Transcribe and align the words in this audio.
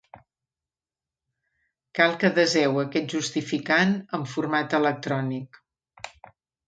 Cal 1.99 2.15
que 2.23 2.31
deseu 2.39 2.81
aquest 2.85 3.13
justificant 3.17 3.93
en 4.19 4.27
format 4.35 4.77
electrònic. 4.79 5.61